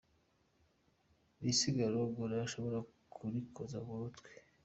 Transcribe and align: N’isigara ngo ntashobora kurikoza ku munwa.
N’isigara 1.41 1.99
ngo 2.09 2.21
ntashobora 2.31 2.79
kurikoza 3.13 3.77
ku 3.85 3.89
munwa. 3.99 4.17